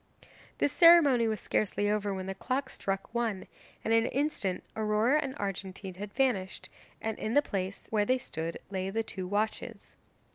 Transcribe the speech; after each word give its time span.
This 0.57 0.73
ceremony 0.73 1.27
was 1.27 1.39
scarcely 1.39 1.87
over 1.87 2.11
when 2.11 2.25
the 2.25 2.33
clock 2.33 2.71
struck 2.71 3.13
one, 3.13 3.45
and 3.85 3.93
in 3.93 4.03
an 4.07 4.09
instant 4.09 4.63
Aurora 4.75 5.19
and 5.21 5.35
Argentine 5.37 5.93
had 5.93 6.11
vanished, 6.11 6.69
and 6.99 7.19
in 7.19 7.35
the 7.35 7.41
place 7.43 7.85
where 7.91 8.03
they 8.05 8.17
stood 8.17 8.57
lay 8.71 8.89
two 9.03 9.27
watches. 9.27 9.95